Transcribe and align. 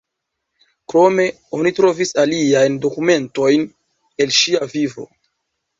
Krome 0.93 1.25
oni 1.59 1.73
trovis 1.81 2.15
aliajn 2.23 2.81
dokumentojn 2.87 3.73
el 4.27 4.37
ŝia 4.43 4.67
vivo. 4.77 5.11